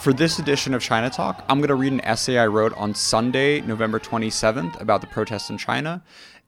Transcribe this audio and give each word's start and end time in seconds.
For 0.00 0.14
this 0.14 0.38
edition 0.38 0.72
of 0.72 0.80
China 0.80 1.10
Talk, 1.10 1.44
I'm 1.46 1.58
going 1.58 1.68
to 1.68 1.74
read 1.74 1.92
an 1.92 2.00
essay 2.06 2.38
I 2.38 2.46
wrote 2.46 2.72
on 2.72 2.94
Sunday, 2.94 3.60
November 3.60 4.00
27th, 4.00 4.80
about 4.80 5.02
the 5.02 5.06
protests 5.06 5.50
in 5.50 5.58
China, 5.58 6.02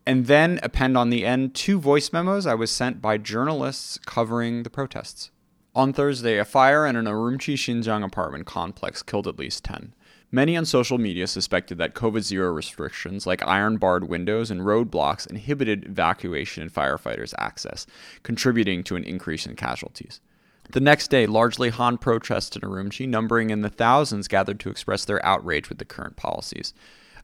and 0.06 0.24
then 0.24 0.58
append 0.62 0.96
on 0.96 1.10
the 1.10 1.26
end 1.26 1.54
two 1.54 1.78
voice 1.78 2.14
memos 2.14 2.46
I 2.46 2.54
was 2.54 2.70
sent 2.70 3.02
by 3.02 3.18
journalists 3.18 3.98
covering 4.06 4.62
the 4.62 4.70
protests. 4.70 5.30
On 5.74 5.92
Thursday, 5.92 6.38
a 6.38 6.46
fire 6.46 6.86
in 6.86 6.96
an 6.96 7.04
Urumqi 7.04 7.52
Xinjiang 7.52 8.02
apartment 8.02 8.46
complex 8.46 9.02
killed 9.02 9.28
at 9.28 9.38
least 9.38 9.64
10. 9.64 9.92
Many 10.30 10.56
on 10.56 10.64
social 10.64 10.96
media 10.96 11.26
suspected 11.26 11.76
that 11.76 11.94
COVID 11.94 12.22
zero 12.22 12.50
restrictions, 12.54 13.26
like 13.26 13.46
iron 13.46 13.76
barred 13.76 14.08
windows 14.08 14.50
and 14.50 14.62
roadblocks, 14.62 15.26
inhibited 15.26 15.84
evacuation 15.84 16.62
and 16.62 16.72
firefighters' 16.72 17.34
access, 17.36 17.86
contributing 18.22 18.82
to 18.84 18.96
an 18.96 19.04
increase 19.04 19.44
in 19.44 19.56
casualties. 19.56 20.22
The 20.70 20.80
next 20.80 21.10
day, 21.10 21.26
largely 21.26 21.70
Han 21.70 21.98
protests 21.98 22.56
in 22.56 22.62
Urumqi, 22.62 23.08
numbering 23.08 23.50
in 23.50 23.62
the 23.62 23.68
thousands, 23.68 24.28
gathered 24.28 24.60
to 24.60 24.70
express 24.70 25.04
their 25.04 25.24
outrage 25.24 25.68
with 25.68 25.78
the 25.78 25.84
current 25.84 26.16
policies. 26.16 26.72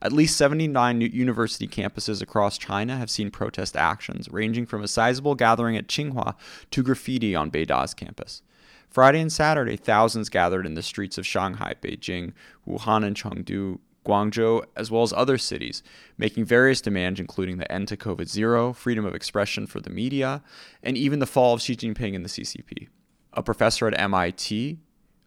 At 0.01 0.12
least 0.12 0.37
79 0.37 1.01
university 1.01 1.66
campuses 1.66 2.23
across 2.23 2.59
China 2.59 2.96
have 2.96 3.10
seen 3.10 3.30
protest 3.30 3.77
actions, 3.77 4.29
ranging 4.30 4.66
from 4.66 4.82
a 4.82 4.88
sizable 4.88 5.34
gathering 5.34 5.77
at 5.77 5.88
Tsinghua 5.88 6.34
to 6.70 6.82
graffiti 6.82 7.34
on 7.34 7.51
Beida's 7.51 7.95
campus. 7.95 8.43
Friday 8.88 9.20
and 9.20 9.32
Saturday, 9.32 9.77
thousands 9.77 10.29
gathered 10.29 10.66
in 10.66 10.74
the 10.74 10.82
streets 10.82 11.18
of 11.18 11.27
Shanghai, 11.27 11.74
Beijing, 11.82 12.32
Wuhan, 12.66 13.05
and 13.05 13.16
Chengdu, 13.16 13.80
Guangzhou, 14.07 14.65
as 14.77 14.91
well 14.91 15.02
as 15.02 15.12
other 15.12 15.37
cities, 15.37 15.82
making 16.16 16.45
various 16.45 16.80
demands, 16.80 17.20
including 17.20 17.59
the 17.59 17.70
end 17.70 17.88
to 17.88 17.96
COVID 17.96 18.29
zero, 18.29 18.73
freedom 18.73 19.05
of 19.05 19.15
expression 19.15 19.66
for 19.66 19.80
the 19.80 19.90
media, 19.90 20.43
and 20.82 20.96
even 20.96 21.18
the 21.18 21.27
fall 21.27 21.55
of 21.55 21.60
Xi 21.60 21.77
Jinping 21.77 22.15
and 22.15 22.24
the 22.24 22.29
CCP. 22.29 22.88
A 23.32 23.43
professor 23.43 23.87
at 23.87 23.98
MIT 23.98 24.79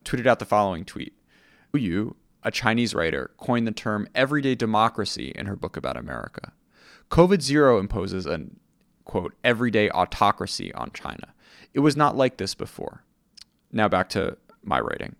tweeted 0.03 0.27
out 0.27 0.39
the 0.39 0.45
following 0.45 0.85
tweet 0.85 1.13
Yu, 1.73 2.15
a 2.43 2.51
Chinese 2.51 2.93
writer, 2.93 3.31
coined 3.37 3.67
the 3.67 3.71
term 3.71 4.07
everyday 4.15 4.55
democracy 4.55 5.31
in 5.35 5.45
her 5.45 5.55
book 5.55 5.77
about 5.77 5.97
America. 5.97 6.51
COVID 7.09 7.41
zero 7.41 7.79
imposes 7.79 8.25
an, 8.25 8.59
quote, 9.05 9.33
everyday 9.43 9.89
autocracy 9.89 10.73
on 10.73 10.91
China. 10.91 11.33
It 11.73 11.79
was 11.79 11.95
not 11.95 12.17
like 12.17 12.37
this 12.37 12.55
before. 12.55 13.03
Now 13.71 13.87
back 13.87 14.09
to 14.09 14.37
my 14.63 14.79
writing. 14.79 15.15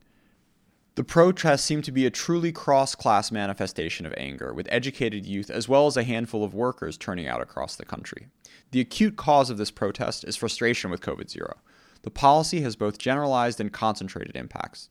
The 0.95 1.03
protests 1.05 1.63
seem 1.63 1.81
to 1.83 1.91
be 1.91 2.05
a 2.05 2.11
truly 2.11 2.51
cross 2.51 2.95
class 2.95 3.31
manifestation 3.31 4.05
of 4.05 4.13
anger, 4.17 4.53
with 4.53 4.67
educated 4.69 5.25
youth 5.25 5.49
as 5.49 5.69
well 5.69 5.87
as 5.87 5.95
a 5.95 6.03
handful 6.03 6.43
of 6.43 6.53
workers 6.53 6.97
turning 6.97 7.27
out 7.27 7.41
across 7.41 7.75
the 7.75 7.85
country. 7.85 8.27
The 8.71 8.81
acute 8.81 9.15
cause 9.15 9.49
of 9.49 9.57
this 9.57 9.71
protest 9.71 10.25
is 10.25 10.35
frustration 10.35 10.91
with 10.91 11.01
COVID 11.01 11.29
0. 11.29 11.55
The 12.03 12.11
policy 12.11 12.61
has 12.61 12.75
both 12.75 12.97
generalized 12.97 13.59
and 13.59 13.71
concentrated 13.71 14.35
impacts. 14.35 14.89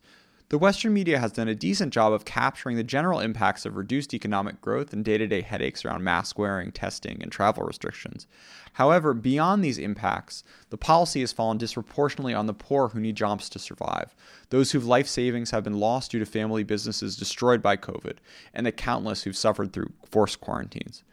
The 0.51 0.57
Western 0.57 0.93
media 0.93 1.17
has 1.17 1.31
done 1.31 1.47
a 1.47 1.55
decent 1.55 1.93
job 1.93 2.11
of 2.11 2.25
capturing 2.25 2.75
the 2.75 2.83
general 2.83 3.21
impacts 3.21 3.65
of 3.65 3.77
reduced 3.77 4.13
economic 4.13 4.59
growth 4.59 4.91
and 4.91 5.03
day 5.03 5.17
to 5.17 5.25
day 5.25 5.39
headaches 5.39 5.85
around 5.85 6.03
mask 6.03 6.37
wearing, 6.37 6.73
testing, 6.73 7.23
and 7.23 7.31
travel 7.31 7.63
restrictions. 7.63 8.27
However, 8.73 9.13
beyond 9.13 9.63
these 9.63 9.77
impacts, 9.77 10.43
the 10.69 10.77
policy 10.77 11.21
has 11.21 11.31
fallen 11.31 11.57
disproportionately 11.57 12.33
on 12.33 12.47
the 12.47 12.53
poor 12.53 12.89
who 12.89 12.99
need 12.99 13.15
jobs 13.15 13.47
to 13.47 13.59
survive, 13.59 14.13
those 14.49 14.73
whose 14.73 14.83
life 14.83 15.07
savings 15.07 15.51
have 15.51 15.63
been 15.63 15.79
lost 15.79 16.11
due 16.11 16.19
to 16.19 16.25
family 16.25 16.63
businesses 16.65 17.15
destroyed 17.15 17.61
by 17.61 17.77
COVID, 17.77 18.17
and 18.53 18.65
the 18.65 18.73
countless 18.73 19.23
who've 19.23 19.37
suffered 19.37 19.71
through 19.71 19.93
forced 20.05 20.41
quarantines. 20.41 21.03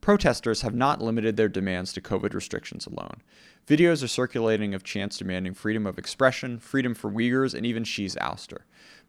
Protesters 0.00 0.62
have 0.62 0.74
not 0.74 1.02
limited 1.02 1.36
their 1.36 1.48
demands 1.48 1.92
to 1.92 2.00
COVID 2.00 2.32
restrictions 2.32 2.86
alone. 2.86 3.22
Videos 3.66 4.02
are 4.02 4.08
circulating 4.08 4.74
of 4.74 4.82
chants 4.82 5.18
demanding 5.18 5.52
freedom 5.52 5.86
of 5.86 5.98
expression, 5.98 6.58
freedom 6.58 6.94
for 6.94 7.10
Uyghurs, 7.10 7.54
and 7.54 7.66
even 7.66 7.84
Xi's 7.84 8.16
ouster. 8.16 8.60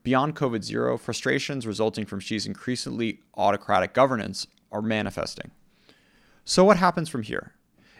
Beyond 0.03 0.35
COVID 0.35 0.63
zero, 0.63 0.97
frustrations 0.97 1.65
resulting 1.65 2.05
from 2.05 2.19
Xi's 2.19 2.45
increasingly 2.45 3.21
autocratic 3.37 3.93
governance 3.93 4.47
are 4.71 4.81
manifesting. 4.81 5.51
So, 6.43 6.65
what 6.65 6.77
happens 6.77 7.07
from 7.07 7.23
here? 7.23 7.53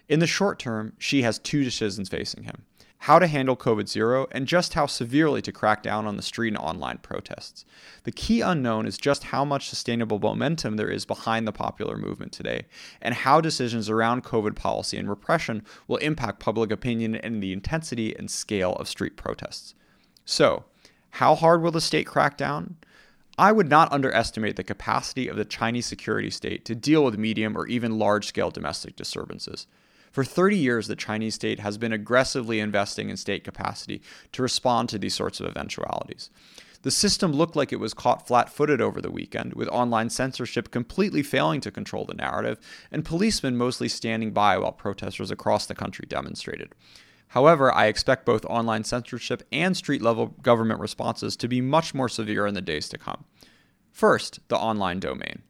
In 0.10 0.20
the 0.20 0.28
short 0.28 0.60
term, 0.60 0.94
Xi 0.98 1.22
has 1.22 1.40
two 1.40 1.64
decisions 1.64 2.10
facing 2.10 2.44
him 2.44 2.64
how 3.06 3.18
to 3.18 3.26
handle 3.26 3.56
COVID 3.56 3.90
zero, 3.90 4.28
and 4.32 4.48
just 4.48 4.76
how 4.76 4.86
severely 4.86 5.42
to 5.42 5.52
crack 5.52 5.82
down 5.82 6.06
on 6.06 6.18
the 6.18 6.22
street 6.22 6.50
and 6.50 6.58
online 6.58 7.00
protests. 7.00 7.66
The 8.04 8.12
key 8.12 8.42
unknown 8.42 8.86
is 8.86 9.00
just 9.00 9.24
how 9.24 9.44
much 9.44 9.70
sustainable 9.70 10.20
momentum 10.20 10.76
there 10.76 10.90
is 10.90 11.04
behind 11.04 11.48
the 11.48 11.52
popular 11.52 11.98
movement 11.98 12.32
today, 12.32 12.68
and 13.02 13.16
how 13.16 13.42
decisions 13.42 13.90
around 13.90 14.24
COVID 14.24 14.56
policy 14.56 14.98
and 14.98 15.10
repression 15.10 15.64
will 15.88 15.98
impact 15.98 16.40
public 16.40 16.72
opinion 16.72 17.16
and 17.16 17.42
the 17.42 17.54
intensity 17.54 18.16
and 18.16 18.30
scale 18.30 18.74
of 18.74 18.88
street 18.88 19.18
protests. 19.18 19.74
So, 20.24 20.66
how 21.10 21.34
hard 21.34 21.64
will 21.64 21.72
the 21.72 21.82
state 21.82 22.06
crack 22.06 22.38
down? 22.38 22.76
I 23.36 23.52
would 23.52 23.68
not 23.68 23.92
underestimate 23.92 24.58
the 24.58 24.64
capacity 24.64 25.28
of 25.28 25.38
the 25.38 25.46
Chinese 25.46 25.88
security 25.88 26.30
state 26.30 26.66
to 26.66 26.76
deal 26.76 27.04
with 27.04 27.18
medium 27.18 27.58
or 27.58 27.66
even 27.66 27.98
large 27.98 28.28
scale 28.28 28.52
domestic 28.52 28.96
disturbances. 28.96 29.66
For 30.12 30.26
30 30.26 30.58
years, 30.58 30.88
the 30.88 30.96
Chinese 30.96 31.36
state 31.36 31.60
has 31.60 31.78
been 31.78 31.94
aggressively 31.94 32.60
investing 32.60 33.10
in 33.10 33.18
state 33.18 33.44
capacity 33.44 34.02
to 34.34 34.42
respond 34.42 34.90
to 34.90 35.00
these 35.00 35.16
sorts 35.16 35.40
of 35.40 35.48
eventualities. 35.48 36.30
The 36.82 36.92
system 36.92 37.32
looked 37.32 37.56
like 37.56 37.72
it 37.72 37.80
was 37.80 37.94
caught 37.94 38.28
flat 38.28 38.50
footed 38.50 38.82
over 38.82 39.02
the 39.02 39.12
weekend, 39.12 39.54
with 39.54 39.68
online 39.70 40.10
censorship 40.10 40.72
completely 40.72 41.22
failing 41.22 41.62
to 41.62 41.72
control 41.72 42.06
the 42.06 42.16
narrative, 42.16 42.60
and 42.92 43.06
policemen 43.06 43.56
mostly 43.56 43.88
standing 43.88 44.32
by 44.32 44.58
while 44.58 44.72
protesters 44.72 45.32
across 45.32 45.66
the 45.66 45.76
country 45.76 46.06
demonstrated. 46.10 46.74
However, 47.30 47.74
I 47.74 47.86
expect 47.86 48.26
both 48.26 48.44
online 48.46 48.84
censorship 48.84 49.44
and 49.52 49.78
street 49.78 50.02
level 50.02 50.28
government 50.42 50.82
responses 50.82 51.38
to 51.38 51.48
be 51.48 51.62
much 51.62 51.94
more 51.94 52.10
severe 52.10 52.48
in 52.48 52.56
the 52.56 52.62
days 52.62 52.90
to 52.90 52.98
come. 52.98 53.24
First, 53.92 54.40
the 54.50 54.58
online 54.58 55.00
domain. 55.00 55.44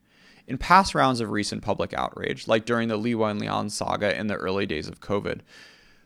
In 0.47 0.57
past 0.57 0.95
rounds 0.95 1.21
of 1.21 1.31
recent 1.31 1.61
public 1.61 1.93
outrage, 1.93 2.47
like 2.47 2.65
during 2.65 2.87
the 2.87 2.97
Li 2.97 3.13
Wenliang 3.13 3.71
saga 3.71 4.17
in 4.17 4.27
the 4.27 4.35
early 4.35 4.65
days 4.65 4.87
of 4.87 4.99
COVID, 4.99 5.41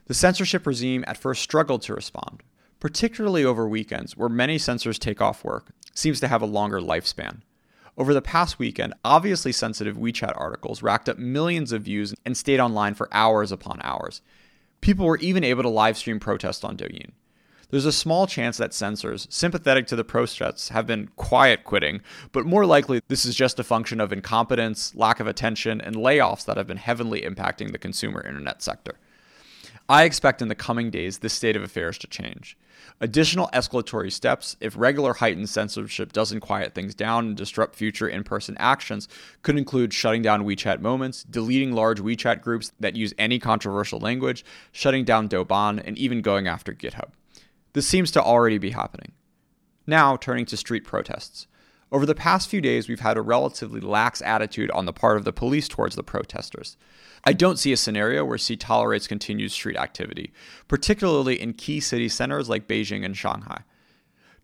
the 0.08 0.14
censorship 0.14 0.68
regime 0.68 1.04
at 1.08 1.18
first 1.18 1.42
struggled 1.42 1.82
to 1.84 1.94
respond, 1.96 2.44
particularly 2.80 3.44
over 3.44 3.68
weekends 3.68 4.16
where 4.16 4.30
many 4.30 4.58
censors 4.58 5.00
take 5.00 5.22
off 5.22 5.44
work, 5.44 5.72
seems 5.94 6.20
to 6.20 6.28
have 6.28 6.42
a 6.42 6.48
longer 6.48 6.80
lifespan. 6.80 7.42
Over 7.98 8.14
the 8.14 8.22
past 8.22 8.60
weekend, 8.60 8.94
obviously 9.06 9.52
sensitive 9.54 9.96
WeChat 9.96 10.34
articles 10.36 10.84
racked 10.84 11.08
up 11.08 11.18
millions 11.18 11.72
of 11.72 11.84
views 11.84 12.14
and 12.26 12.36
stayed 12.36 12.60
online 12.60 12.94
for 12.94 13.08
hours 13.12 13.52
upon 13.52 13.80
hours. 13.84 14.22
People 14.82 15.06
were 15.06 15.18
even 15.20 15.44
able 15.44 15.64
to 15.64 15.70
live 15.70 15.98
stream 15.98 16.20
protests 16.20 16.64
on 16.64 16.76
Douyin. 16.76 17.12
There's 17.70 17.86
a 17.86 17.92
small 17.92 18.28
chance 18.28 18.58
that 18.58 18.74
censors, 18.74 19.28
sympathetic 19.30 19.88
to 19.88 19.96
the 19.96 20.04
protests, 20.04 20.70
have 20.70 20.86
been 20.86 21.10
quiet 21.16 21.64
quitting, 21.64 22.02
but 22.32 22.46
more 22.46 22.66
likely 22.66 23.02
this 23.08 23.26
is 23.26 23.36
just 23.36 23.60
a 23.60 23.64
function 23.64 24.00
of 24.00 24.14
incompetence, 24.14 24.94
lack 24.96 25.20
of 25.20 25.28
attention, 25.28 25.82
and 25.82 25.96
layoffs 25.96 26.46
that 26.46 26.58
have 26.58 26.68
been 26.68 26.78
heavily 26.78 27.22
impacting 27.22 27.72
the 27.72 27.78
consumer 27.78 28.22
internet 28.26 28.62
sector. 28.62 28.98
I 29.88 30.04
expect 30.04 30.42
in 30.42 30.48
the 30.48 30.56
coming 30.56 30.90
days 30.90 31.20
this 31.20 31.34
state 31.34 31.56
of 31.56 31.62
affairs 31.62 31.98
to 32.00 32.08
change. 32.08 32.58
Additional 33.02 33.50
escalatory 33.54 34.12
steps, 34.12 34.56
if 34.60 34.76
regular 34.78 35.14
heightened 35.14 35.50
censorship 35.50 36.12
doesn't 36.12 36.40
quiet 36.40 36.74
things 36.74 36.96
down 36.96 37.28
and 37.28 37.38
disrupt 37.38 37.76
future 37.76 38.08
in 38.08 38.24
person 38.24 38.56
actions, 38.58 39.08
could 39.44 39.58
include 39.58 39.94
shutting 39.94 40.22
down 40.22 40.46
WeChat 40.46 40.80
moments, 40.80 41.24
deleting 41.24 41.74
large 41.74 42.00
WeChat 42.00 42.42
groups 42.42 42.72
that 42.80 42.96
use 42.96 43.14
any 43.18 43.38
controversial 43.38 44.00
language, 44.00 44.44
shutting 44.72 45.04
down 45.04 45.30
Douban, 45.30 45.82
and 45.86 45.98
even 45.98 46.22
going 46.22 46.48
after 46.48 46.74
GitHub. 46.74 47.10
This 47.76 47.86
seems 47.86 48.10
to 48.12 48.24
already 48.24 48.58
be 48.58 48.70
happening. 48.70 49.12
Now, 49.86 50.16
turning 50.16 50.46
to 50.46 50.56
street 50.56 50.86
protests. 50.86 51.46
Over 51.92 52.06
the 52.06 52.16
past 52.16 52.48
few 52.48 52.62
days, 52.62 52.88
we've 52.88 53.02
had 53.02 53.18
a 53.18 53.22
relatively 53.22 53.82
lax 53.82 54.22
attitude 54.22 54.72
on 54.72 54.86
the 54.86 54.94
part 54.94 55.18
of 55.18 55.26
the 55.26 55.34
police 55.34 55.68
towards 55.68 55.98
the 55.98 56.02
protesters. 56.02 56.78
I 57.26 57.34
don't 57.34 57.60
see 57.60 57.74
a 57.74 57.78
scenario 57.78 58.24
where 58.24 58.38
Xi 58.38 58.56
tolerates 58.56 59.08
continued 59.08 59.52
street 59.52 59.76
activity, 59.76 60.32
particularly 60.70 61.42
in 61.42 61.52
key 61.52 61.82
city 61.82 62.08
centers 62.08 62.48
like 62.48 62.66
Beijing 62.66 63.04
and 63.04 63.16
Shanghai. 63.16 63.64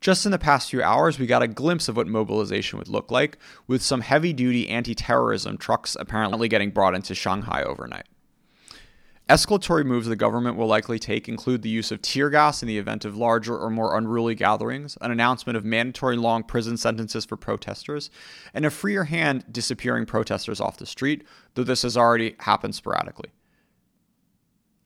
Just 0.02 0.26
in 0.26 0.34
the 0.34 0.38
past 0.38 0.70
few 0.70 0.84
hours, 0.84 1.18
we 1.18 1.26
got 1.26 1.42
a 1.42 1.48
glimpse 1.48 1.88
of 1.88 1.96
what 1.96 2.08
mobilization 2.08 2.80
would 2.80 2.90
look 2.90 3.12
like, 3.12 3.38
with 3.66 3.82
some 3.82 4.02
heavy 4.02 4.34
duty 4.34 4.68
anti 4.68 4.94
terrorism 4.94 5.58
trucks 5.58 5.96
apparently 5.98 6.50
getting 6.50 6.72
brought 6.72 6.96
into 6.96 7.16
Shanghai 7.16 7.64
overnight. 7.64 8.08
Escalatory 9.32 9.86
moves 9.86 10.08
the 10.08 10.16
government 10.18 10.58
will 10.58 10.68
likely 10.68 11.00
take 11.00 11.30
include 11.30 11.62
the 11.62 11.70
use 11.70 11.90
of 11.90 12.02
tear 12.02 12.30
gas 12.30 12.62
in 12.62 12.68
the 12.68 12.78
event 12.78 13.06
of 13.06 13.16
larger 13.16 13.58
or 13.58 13.70
more 13.70 13.98
unruly 13.98 14.36
gatherings, 14.36 14.98
an 15.00 15.10
announcement 15.10 15.56
of 15.56 15.64
mandatory 15.64 16.18
long 16.18 16.44
prison 16.44 16.76
sentences 16.76 17.24
for 17.24 17.38
protesters, 17.38 18.10
and 18.54 18.66
a 18.66 18.70
freer 18.70 19.06
hand 19.06 19.46
disappearing 19.50 20.06
protesters 20.06 20.60
off 20.60 20.76
the 20.76 20.86
street, 20.86 21.24
though 21.54 21.64
this 21.64 21.84
has 21.84 21.96
already 21.96 22.36
happened 22.40 22.76
sporadically. 22.76 23.30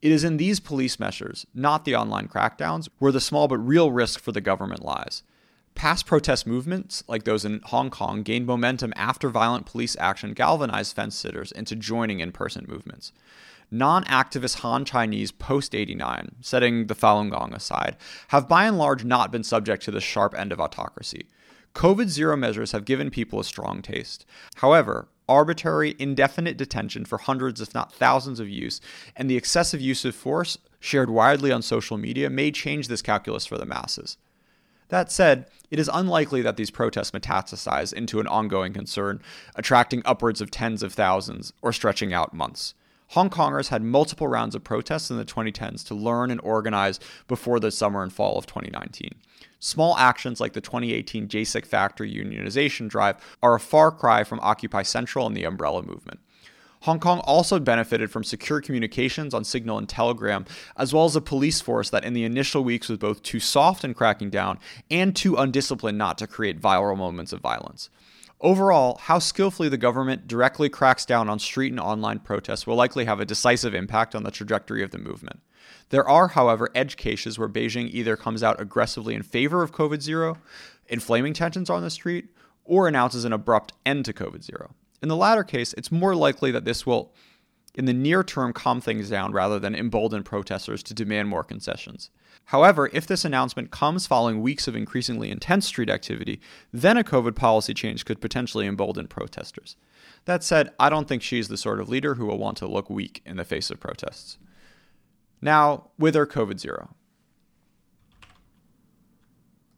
It 0.03 0.12
is 0.12 0.24
in 0.24 0.38
these 0.38 0.59
police 0.59 1.00
measures, 1.00 1.47
not 1.56 1.83
the 1.83 1.95
online 1.95 2.27
crackdowns, 2.27 2.88
where 3.00 3.12
the 3.12 3.19
small 3.19 3.47
but 3.47 3.57
real 3.57 3.89
risk 3.89 4.19
for 4.19 4.31
the 4.31 4.42
government 4.42 4.86
lies. 4.86 5.24
Past 5.74 6.06
protest 6.06 6.45
movements, 6.45 7.03
like 7.07 7.24
those 7.24 7.45
in 7.45 7.62
Hong 7.65 7.89
Kong, 7.89 8.21
gained 8.21 8.45
momentum 8.45 8.94
after 8.95 9.27
violent 9.27 9.65
police 9.65 9.97
action 10.00 10.33
galvanized 10.33 10.95
fence 10.95 11.15
sitters 11.15 11.51
into 11.51 11.75
joining 11.75 12.19
in 12.19 12.31
person 12.31 12.65
movements. 12.68 13.12
Non 13.72 14.04
activist 14.06 14.60
Han 14.60 14.86
Chinese 14.86 15.32
post 15.32 15.74
89, 15.74 16.36
setting 16.42 16.88
the 16.88 16.96
Falun 16.96 17.30
Gong 17.30 17.54
aside, 17.54 17.98
have 18.30 18.48
by 18.48 18.66
and 18.66 18.78
large 18.78 19.04
not 19.04 19.32
been 19.32 19.44
subject 19.44 19.84
to 19.84 19.92
the 19.92 20.02
sharp 20.02 20.34
end 20.38 20.52
of 20.52 20.60
autocracy. 20.60 21.28
COVID 21.74 22.08
zero 22.08 22.38
measures 22.38 22.72
have 22.72 22.86
given 22.86 23.10
people 23.10 23.40
a 23.40 23.44
strong 23.44 23.82
taste. 23.82 24.26
However, 24.56 25.10
arbitrary, 25.28 25.96
indefinite 26.00 26.58
detention 26.58 27.04
for 27.06 27.18
hundreds, 27.18 27.60
if 27.60 27.74
not 27.74 27.94
thousands, 27.94 28.40
of 28.40 28.48
use 28.48 28.80
and 29.16 29.30
the 29.30 29.38
excessive 29.38 29.82
use 29.82 30.06
of 30.06 30.16
force 30.16 30.58
shared 30.80 31.10
widely 31.10 31.52
on 31.52 31.62
social 31.62 31.98
media 31.98 32.30
may 32.30 32.52
change 32.52 32.88
this 32.88 33.02
calculus 33.02 33.46
for 33.46 33.58
the 33.58 33.66
masses. 33.66 34.18
That 34.90 35.12
said, 35.12 35.48
it 35.72 35.80
is 35.80 35.90
unlikely 35.92 36.44
that 36.44 36.58
these 36.58 36.70
protests 36.70 37.12
metastasize 37.12 37.92
into 37.92 38.20
an 38.20 38.28
ongoing 38.28 38.72
concern, 38.72 39.22
attracting 39.56 40.04
upwards 40.06 40.42
of 40.42 40.52
tens 40.52 40.84
of 40.84 40.94
thousands 40.94 41.54
or 41.62 41.74
stretching 41.74 42.14
out 42.14 42.34
months. 42.34 42.76
Hong 43.10 43.30
Kongers 43.30 43.69
had 43.69 43.84
multiple 43.84 44.28
rounds 44.28 44.56
of 44.56 44.63
protests 44.63 45.10
in 45.10 45.18
the 45.18 45.25
2010s 45.25 45.86
to 45.88 45.96
learn 45.96 46.31
and 46.31 46.42
organize 46.44 47.00
before 47.28 47.60
the 47.60 47.72
summer 47.72 48.02
and 48.02 48.12
fall 48.12 48.38
of 48.38 48.46
2019. 48.46 49.12
Small 49.60 49.98
actions 49.98 50.40
like 50.40 50.54
the 50.54 50.62
2018 50.62 51.28
JASIC 51.28 51.66
factory 51.66 52.13
unionization 52.13 52.90
drive 52.90 53.18
are 53.42 53.56
a 53.56 53.60
far 53.60 53.92
cry 53.92 54.24
from 54.24 54.40
Occupy 54.42 54.84
Central 54.84 55.28
and 55.28 55.36
the 55.36 55.44
Umbrella 55.44 55.81
movement. 55.81 56.19
Hong 56.81 57.00
Kong 57.00 57.19
also 57.22 57.57
benefited 57.60 58.12
from 58.12 58.24
secure 58.24 58.62
communications 58.62 59.34
on 59.34 59.44
Signal 59.44 59.80
and 59.80 59.90
Telegram, 59.90 60.46
as 60.78 60.94
well 60.94 61.06
as 61.06 61.16
a 61.16 61.22
police 61.22 61.60
force 61.60 61.90
that 61.90 62.06
in 62.06 62.13
the 62.13 62.25
initial 62.25 62.63
weeks 62.63 62.90
was 62.90 63.00
both 63.00 63.24
too 63.24 63.40
soft 63.40 63.84
in 63.84 63.96
cracking 63.96 64.30
down 64.30 64.60
and 64.92 65.16
too 65.16 65.36
undisciplined 65.36 65.98
not 65.98 66.18
to 66.19 66.28
create 66.28 66.62
viral 66.62 66.96
moments 66.96 67.34
of 67.34 67.42
violence. 67.42 67.90
Overall, 68.42 68.98
how 69.02 69.20
skillfully 69.20 69.70
the 69.70 69.78
government 69.78 70.28
directly 70.28 70.70
cracks 70.70 71.06
down 71.06 71.30
on 71.30 71.40
street 71.40 71.72
and 71.72 71.80
online 71.80 72.20
protests 72.20 72.68
will 72.68 72.76
likely 72.76 73.06
have 73.06 73.20
a 73.20 73.26
decisive 73.26 73.74
impact 73.74 74.14
on 74.14 74.24
the 74.24 74.32
trajectory 74.32 74.84
of 74.84 74.92
the 74.92 74.98
movement. 74.98 75.40
There 75.90 76.08
are, 76.08 76.30
however, 76.30 76.70
edge 76.76 76.98
cases 76.98 77.40
where 77.40 77.48
Beijing 77.48 77.90
either 77.92 78.18
comes 78.18 78.44
out 78.44 78.60
aggressively 78.60 79.16
in 79.16 79.24
favor 79.24 79.64
of 79.64 79.72
COVID 79.72 80.02
zero, 80.02 80.38
inflaming 80.88 81.34
tensions 81.34 81.70
on 81.70 81.82
the 81.82 81.90
street, 81.90 82.28
or 82.66 82.88
announces 82.88 83.26
an 83.26 83.34
abrupt 83.34 83.74
end 83.86 84.06
to 84.06 84.14
COVID 84.14 84.44
zero. 84.44 84.76
In 85.02 85.10
the 85.10 85.16
latter 85.16 85.44
case, 85.44 85.74
it's 85.74 85.92
more 85.92 86.16
likely 86.16 86.52
that 86.52 86.66
this 86.66 86.86
will, 86.86 87.14
in 87.74 87.86
the 87.86 87.94
near 87.94 88.24
term, 88.24 88.54
calm 88.54 88.81
things 88.81 89.10
down 89.10 89.31
rather 89.31 89.60
than 89.60 89.76
embolden 89.76 90.24
protesters 90.24 90.84
to 90.84 90.94
demand 90.94 91.30
more 91.30 91.44
concessions. 91.44 92.10
However, 92.45 92.89
if 92.94 93.07
this 93.07 93.25
announcement 93.25 93.71
comes 93.71 94.06
following 94.06 94.42
weeks 94.42 94.68
of 94.68 94.75
increasingly 94.75 95.31
intense 95.31 95.65
street 95.65 95.89
activity, 95.89 96.39
then 96.71 96.97
a 96.97 97.03
COVID 97.03 97.36
policy 97.36 97.74
change 97.74 98.06
could 98.06 98.21
potentially 98.21 98.68
embolden 98.68 99.07
protesters. 99.07 99.75
That 100.25 100.44
said, 100.44 100.69
I 100.80 100.89
don't 100.89 101.07
think 101.07 101.24
Xi's 101.24 101.47
the 101.47 101.57
sort 101.57 101.80
of 101.80 101.89
leader 101.89 102.15
who 102.15 102.25
will 102.25 102.38
want 102.38 102.57
to 102.57 102.68
look 102.68 102.89
weak 102.89 103.21
in 103.25 103.38
the 103.38 103.45
face 103.45 103.71
of 103.71 103.80
protests. 103.80 104.38
Now, 105.42 105.89
with 105.97 106.15
her 106.15 106.27
COVID 106.27 106.59
zero. 106.59 106.95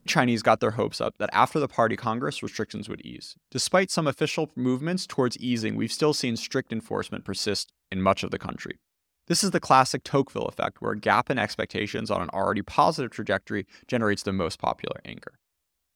Chinese 0.05 0.41
got 0.41 0.61
their 0.61 0.71
hopes 0.71 1.01
up 1.01 1.15
that 1.17 1.29
after 1.33 1.59
the 1.59 1.67
party 1.67 1.97
congress, 1.97 2.41
restrictions 2.41 2.87
would 2.87 3.01
ease. 3.01 3.35
Despite 3.51 3.91
some 3.91 4.07
official 4.07 4.51
movements 4.55 5.05
towards 5.05 5.37
easing, 5.37 5.75
we've 5.75 5.91
still 5.91 6.13
seen 6.13 6.37
strict 6.37 6.71
enforcement 6.71 7.25
persist 7.25 7.73
in 7.91 8.01
much 8.01 8.23
of 8.23 8.31
the 8.31 8.39
country. 8.39 8.77
This 9.27 9.44
is 9.44 9.51
the 9.51 9.59
classic 9.59 10.03
Tocqueville 10.03 10.47
effect, 10.47 10.81
where 10.81 10.94
a 10.94 11.00
gap 11.00 11.29
in 11.29 11.38
expectations 11.38 12.09
on 12.09 12.21
an 12.21 12.29
already 12.29 12.62
positive 12.62 13.12
trajectory 13.12 13.68
generates 13.88 14.24
the 14.24 14.31
most 14.31 14.57
popular 14.57 15.01
anger. 15.03 15.38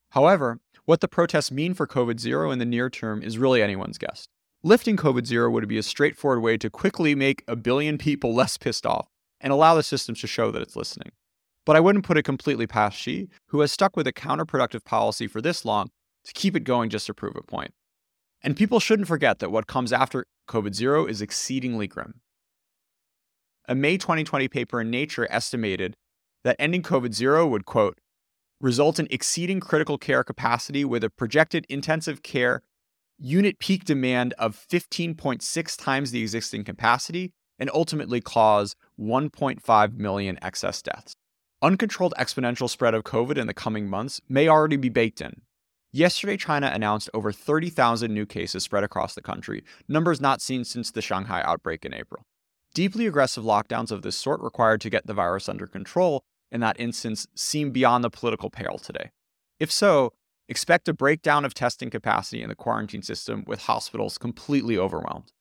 However, 0.10 0.60
what 0.84 1.00
the 1.00 1.08
protests 1.08 1.52
mean 1.52 1.74
for 1.74 1.88
COVID 1.88 2.20
zero 2.20 2.52
in 2.52 2.60
the 2.60 2.66
near 2.66 2.90
term 2.90 3.24
is 3.24 3.38
really 3.38 3.64
anyone's 3.64 3.98
guess. 3.98 4.28
Lifting 4.64 4.98
COVID 4.98 5.26
zero 5.26 5.50
would 5.50 5.68
be 5.68 5.78
a 5.78 5.84
straightforward 5.84 6.44
way 6.44 6.58
to 6.58 6.70
quickly 6.70 7.16
make 7.16 7.44
a 7.48 7.56
billion 7.56 7.98
people 7.98 8.34
less 8.36 8.58
pissed 8.58 8.86
off 8.86 9.08
and 9.40 9.54
allow 9.54 9.76
the 9.76 9.84
systems 9.84 10.20
to 10.22 10.28
show 10.28 10.52
that 10.52 10.62
it's 10.62 10.76
listening. 10.76 11.12
But 11.66 11.76
I 11.76 11.80
wouldn't 11.80 12.06
put 12.06 12.18
it 12.18 12.24
completely 12.24 12.68
past 12.68 12.98
Xi, 12.98 13.30
who 13.48 13.62
has 13.62 13.72
stuck 13.72 13.96
with 13.96 14.08
a 14.08 14.14
counterproductive 14.14 14.84
policy 14.84 15.28
for 15.28 15.42
this 15.42 15.64
long 15.64 15.90
to 16.26 16.34
keep 16.34 16.56
it 16.56 16.64
going 16.64 16.90
just 16.90 17.06
to 17.06 17.14
prove 17.14 17.36
a 17.36 17.44
point. 17.44 17.74
And 18.44 18.58
people 18.58 18.80
shouldn't 18.80 19.08
forget 19.08 19.40
that 19.40 19.52
what 19.52 19.68
comes 19.68 19.94
after 19.94 20.26
COVID 20.50 20.74
zero 20.74 21.06
is 21.06 21.22
exceedingly 21.22 21.88
grim. 21.88 22.16
A 23.72 23.74
May 23.74 23.98
2020 23.98 24.50
paper 24.50 24.82
in 24.82 24.90
Nature 24.90 25.26
estimated 25.32 25.96
that 26.44 26.58
ending 26.60 26.84
COVID 26.84 27.14
zero 27.14 27.48
would, 27.48 27.64
quote, 27.64 28.00
result 28.60 29.00
in 29.00 29.08
exceeding 29.10 29.62
critical 29.62 29.98
care 29.98 30.26
capacity 30.26 30.84
with 30.84 31.06
a 31.06 31.10
projected 31.10 31.66
intensive 31.70 32.22
care 32.22 32.64
unit 33.18 33.60
peak 33.60 33.86
demand 33.86 34.34
of 34.38 34.62
15.6 34.70 35.82
times 35.82 36.12
the 36.12 36.22
existing 36.22 36.66
capacity 36.66 37.32
and 37.58 37.72
ultimately 37.74 38.20
cause 38.20 38.76
1.5 39.00 39.94
million 39.94 40.38
excess 40.42 40.82
deaths. 40.82 41.14
Uncontrolled 41.62 42.14
exponential 42.20 42.70
spread 42.70 42.94
of 42.94 43.06
COVID 43.06 43.38
in 43.38 43.48
the 43.48 43.54
coming 43.54 43.90
months 43.90 44.20
may 44.28 44.50
already 44.50 44.76
be 44.76 44.90
baked 44.90 45.22
in. 45.22 45.44
Yesterday, 45.94 46.36
China 46.36 46.70
announced 46.74 47.10
over 47.14 47.32
30,000 47.32 48.14
new 48.14 48.26
cases 48.26 48.66
spread 48.66 48.84
across 48.84 49.16
the 49.16 49.22
country, 49.22 49.64
numbers 49.88 50.20
not 50.20 50.42
seen 50.42 50.66
since 50.66 50.92
the 50.92 51.02
Shanghai 51.02 51.42
outbreak 51.46 51.86
in 51.86 51.94
April. 51.94 52.26
Deeply 52.74 53.06
aggressive 53.06 53.44
lockdowns 53.44 53.92
of 53.92 54.02
this 54.02 54.16
sort 54.16 54.42
required 54.42 54.80
to 54.82 54.90
get 54.90 55.06
the 55.06 55.14
virus 55.14 55.50
under 55.50 55.68
control 55.68 56.24
in 56.52 56.62
that 56.62 56.80
instance 56.80 57.28
seem 57.36 57.72
beyond 57.72 58.04
the 58.04 58.10
political 58.10 58.50
pale 58.50 58.78
today. 58.78 59.12
If 59.60 59.72
so, 59.72 60.14
expect 60.48 60.88
a 60.88 60.94
breakdown 60.94 61.44
of 61.44 61.54
testing 61.54 61.90
capacity 61.90 62.42
in 62.42 62.48
the 62.50 62.56
quarantine 62.56 63.02
system 63.02 63.44
with 63.46 63.64
hospitals 63.64 64.18
completely 64.18 64.78
overwhelmed. 64.78 65.34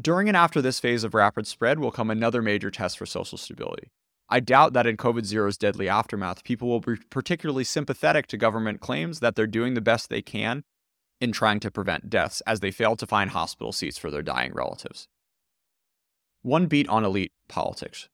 During 0.00 0.28
and 0.28 0.36
after 0.36 0.62
this 0.62 0.80
phase 0.80 1.02
of 1.02 1.12
rapid 1.12 1.46
spread 1.46 1.80
will 1.80 1.90
come 1.90 2.10
another 2.10 2.40
major 2.40 2.70
test 2.70 2.98
for 2.98 3.06
social 3.06 3.36
stability. 3.36 3.90
I 4.28 4.40
doubt 4.40 4.72
that 4.74 4.86
in 4.86 4.96
COVID 4.96 5.24
zero's 5.24 5.58
deadly 5.58 5.88
aftermath, 5.88 6.44
people 6.44 6.68
will 6.68 6.80
be 6.80 6.96
particularly 7.10 7.64
sympathetic 7.64 8.28
to 8.28 8.36
government 8.36 8.80
claims 8.80 9.20
that 9.20 9.34
they're 9.34 9.46
doing 9.46 9.74
the 9.74 9.80
best 9.80 10.08
they 10.08 10.22
can 10.22 10.62
in 11.20 11.32
trying 11.32 11.60
to 11.60 11.70
prevent 11.70 12.08
deaths 12.08 12.40
as 12.46 12.60
they 12.60 12.70
fail 12.70 12.96
to 12.96 13.06
find 13.06 13.30
hospital 13.30 13.72
seats 13.72 13.98
for 13.98 14.10
their 14.10 14.22
dying 14.22 14.52
relatives. 14.54 15.08
One 16.42 16.66
beat 16.66 16.88
on 16.88 17.04
elite 17.04 17.32
politics. 17.48 18.08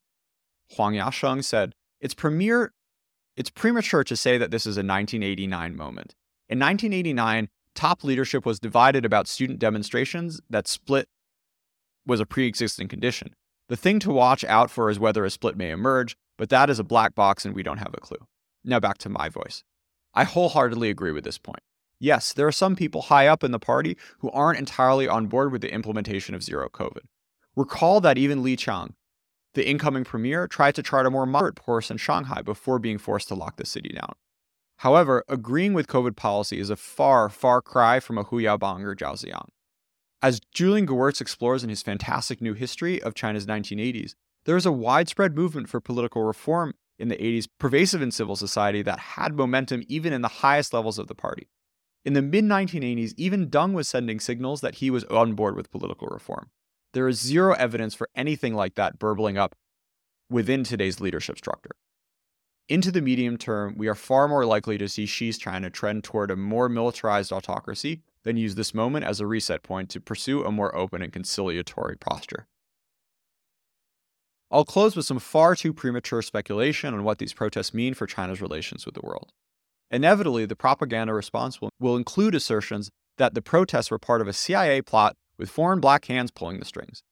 Huang 0.76 0.94
Yasheng 0.94 1.42
said, 1.42 1.74
it's, 2.00 2.14
premier, 2.14 2.72
it's 3.36 3.50
premature 3.50 4.04
to 4.04 4.16
say 4.16 4.38
that 4.38 4.50
this 4.50 4.62
is 4.66 4.76
a 4.76 4.80
1989 4.80 5.74
moment. 5.74 6.14
In 6.48 6.58
1989, 6.58 7.48
top 7.74 8.04
leadership 8.04 8.44
was 8.44 8.60
divided 8.60 9.04
about 9.04 9.28
student 9.28 9.58
demonstrations 9.58 10.40
that 10.50 10.68
split 10.68 11.08
was 12.06 12.20
a 12.20 12.26
pre 12.26 12.46
existing 12.46 12.88
condition. 12.88 13.34
The 13.68 13.76
thing 13.76 13.98
to 14.00 14.10
watch 14.10 14.44
out 14.44 14.70
for 14.70 14.88
is 14.90 14.98
whether 14.98 15.24
a 15.24 15.30
split 15.30 15.56
may 15.56 15.70
emerge, 15.70 16.16
but 16.36 16.48
that 16.48 16.70
is 16.70 16.78
a 16.78 16.84
black 16.84 17.14
box 17.14 17.44
and 17.44 17.54
we 17.54 17.62
don't 17.62 17.78
have 17.78 17.94
a 17.94 18.00
clue. 18.00 18.26
Now 18.64 18.80
back 18.80 18.98
to 18.98 19.08
my 19.08 19.28
voice. 19.28 19.62
I 20.14 20.24
wholeheartedly 20.24 20.90
agree 20.90 21.12
with 21.12 21.24
this 21.24 21.38
point. 21.38 21.60
Yes, 22.00 22.32
there 22.32 22.46
are 22.46 22.52
some 22.52 22.76
people 22.76 23.02
high 23.02 23.26
up 23.26 23.42
in 23.44 23.50
the 23.50 23.58
party 23.58 23.96
who 24.20 24.30
aren't 24.30 24.58
entirely 24.58 25.08
on 25.08 25.26
board 25.26 25.52
with 25.52 25.60
the 25.60 25.72
implementation 25.72 26.34
of 26.34 26.42
zero 26.42 26.68
COVID. 26.68 27.02
Recall 27.58 28.00
that 28.02 28.18
even 28.18 28.44
Li 28.44 28.56
Qiang, 28.56 28.90
the 29.54 29.68
incoming 29.68 30.04
premier, 30.04 30.46
tried 30.46 30.76
to 30.76 30.82
chart 30.84 31.06
a 31.06 31.10
more 31.10 31.26
moderate 31.26 31.60
course 31.60 31.90
in 31.90 31.96
Shanghai 31.96 32.40
before 32.40 32.78
being 32.78 32.98
forced 32.98 33.26
to 33.26 33.34
lock 33.34 33.56
the 33.56 33.66
city 33.66 33.88
down. 33.88 34.12
However, 34.76 35.24
agreeing 35.28 35.72
with 35.72 35.88
COVID 35.88 36.14
policy 36.14 36.60
is 36.60 36.70
a 36.70 36.76
far, 36.76 37.28
far 37.28 37.60
cry 37.60 37.98
from 37.98 38.16
a 38.16 38.22
Hu 38.22 38.36
Yaobang 38.36 38.84
or 38.84 38.94
Zhao 38.94 39.14
Ziyang. 39.14 39.48
As 40.22 40.40
Julian 40.54 40.86
Gewirtz 40.86 41.20
explores 41.20 41.64
in 41.64 41.68
his 41.68 41.82
fantastic 41.82 42.40
new 42.40 42.54
history 42.54 43.02
of 43.02 43.16
China's 43.16 43.46
1980s, 43.46 44.14
there 44.44 44.56
is 44.56 44.64
a 44.64 44.70
widespread 44.70 45.34
movement 45.34 45.68
for 45.68 45.80
political 45.80 46.22
reform 46.22 46.74
in 46.96 47.08
the 47.08 47.16
80s, 47.16 47.48
pervasive 47.58 48.00
in 48.00 48.12
civil 48.12 48.36
society, 48.36 48.82
that 48.82 49.00
had 49.00 49.34
momentum 49.34 49.82
even 49.88 50.12
in 50.12 50.22
the 50.22 50.28
highest 50.28 50.72
levels 50.72 50.96
of 50.96 51.08
the 51.08 51.14
party. 51.16 51.48
In 52.04 52.12
the 52.12 52.22
mid 52.22 52.44
1980s, 52.44 53.14
even 53.16 53.50
Deng 53.50 53.72
was 53.72 53.88
sending 53.88 54.20
signals 54.20 54.60
that 54.60 54.76
he 54.76 54.92
was 54.92 55.02
on 55.06 55.32
board 55.32 55.56
with 55.56 55.72
political 55.72 56.06
reform. 56.06 56.50
There 56.94 57.08
is 57.08 57.20
zero 57.20 57.54
evidence 57.54 57.94
for 57.94 58.08
anything 58.14 58.54
like 58.54 58.74
that 58.76 58.98
burbling 58.98 59.36
up 59.36 59.54
within 60.30 60.64
today's 60.64 61.00
leadership 61.00 61.38
structure. 61.38 61.72
Into 62.68 62.90
the 62.90 63.00
medium 63.00 63.38
term, 63.38 63.74
we 63.76 63.88
are 63.88 63.94
far 63.94 64.28
more 64.28 64.44
likely 64.44 64.76
to 64.78 64.88
see 64.88 65.06
Xi's 65.06 65.38
China 65.38 65.70
trend 65.70 66.04
toward 66.04 66.30
a 66.30 66.36
more 66.36 66.68
militarized 66.68 67.32
autocracy 67.32 68.02
than 68.24 68.36
use 68.36 68.54
this 68.56 68.74
moment 68.74 69.06
as 69.06 69.20
a 69.20 69.26
reset 69.26 69.62
point 69.62 69.88
to 69.90 70.00
pursue 70.00 70.44
a 70.44 70.52
more 70.52 70.74
open 70.76 71.00
and 71.00 71.12
conciliatory 71.12 71.96
posture. 71.96 72.46
I'll 74.50 74.64
close 74.64 74.96
with 74.96 75.06
some 75.06 75.18
far 75.18 75.54
too 75.54 75.72
premature 75.72 76.22
speculation 76.22 76.94
on 76.94 77.04
what 77.04 77.18
these 77.18 77.34
protests 77.34 77.74
mean 77.74 77.94
for 77.94 78.06
China's 78.06 78.40
relations 78.40 78.84
with 78.84 78.94
the 78.94 79.02
world. 79.02 79.32
Inevitably, 79.90 80.46
the 80.46 80.56
propaganda 80.56 81.14
response 81.14 81.60
will, 81.60 81.70
will 81.80 81.96
include 81.96 82.34
assertions 82.34 82.90
that 83.16 83.34
the 83.34 83.42
protests 83.42 83.90
were 83.90 83.98
part 83.98 84.20
of 84.20 84.28
a 84.28 84.32
CIA 84.32 84.82
plot 84.82 85.16
with 85.38 85.50
foreign 85.50 85.80
black 85.80 86.06
hands 86.06 86.30
pulling 86.30 86.58
the 86.58 86.64
strings. 86.64 87.02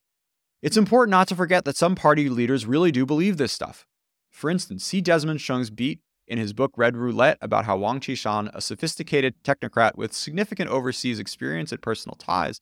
It's 0.63 0.77
important 0.77 1.11
not 1.11 1.29
to 1.29 1.37
forget 1.37 1.65
that 1.65 1.77
some 1.77 1.95
party 1.95 2.29
leaders 2.29 2.67
really 2.67 2.91
do 2.91 3.07
believe 3.07 3.37
this 3.37 3.53
stuff. 3.53 3.87
For 4.31 4.51
instance, 4.51 4.85
see 4.85 5.01
Desmond 5.01 5.41
Shum's 5.41 5.71
beat 5.71 6.01
in 6.27 6.39
his 6.39 6.53
book 6.53 6.73
Red 6.77 6.97
Roulette 6.97 7.39
about 7.41 7.67
how 7.67 7.77
Wang 7.77 8.01
Qishan, 8.01 8.51
a 8.53 8.61
sophisticated 8.61 9.35
technocrat 9.45 9.97
with 9.97 10.13
significant 10.13 10.71
overseas 10.71 11.19
experience 11.19 11.73
and 11.73 11.81
personal 11.81 12.17
ties, 12.17 12.61